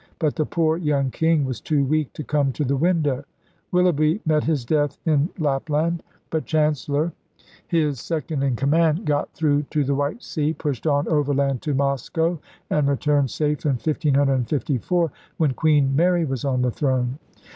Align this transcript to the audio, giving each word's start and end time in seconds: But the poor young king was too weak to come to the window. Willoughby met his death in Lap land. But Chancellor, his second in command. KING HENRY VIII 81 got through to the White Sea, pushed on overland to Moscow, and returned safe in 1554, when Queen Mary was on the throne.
But 0.17 0.35
the 0.35 0.47
poor 0.47 0.77
young 0.77 1.11
king 1.11 1.45
was 1.45 1.61
too 1.61 1.85
weak 1.85 2.11
to 2.13 2.23
come 2.23 2.51
to 2.53 2.65
the 2.65 2.75
window. 2.75 3.23
Willoughby 3.71 4.19
met 4.25 4.43
his 4.45 4.65
death 4.65 4.97
in 5.05 5.29
Lap 5.37 5.69
land. 5.69 6.01
But 6.31 6.47
Chancellor, 6.47 7.13
his 7.67 7.99
second 7.99 8.41
in 8.41 8.55
command. 8.55 9.05
KING 9.05 9.05
HENRY 9.05 9.19
VIII 9.19 9.19
81 9.19 9.19
got 9.19 9.33
through 9.33 9.61
to 9.69 9.83
the 9.83 9.93
White 9.93 10.23
Sea, 10.23 10.53
pushed 10.55 10.87
on 10.87 11.07
overland 11.07 11.61
to 11.61 11.75
Moscow, 11.75 12.39
and 12.71 12.87
returned 12.87 13.29
safe 13.29 13.63
in 13.63 13.73
1554, 13.73 15.11
when 15.37 15.53
Queen 15.53 15.95
Mary 15.95 16.25
was 16.25 16.45
on 16.45 16.63
the 16.63 16.71
throne. 16.71 17.19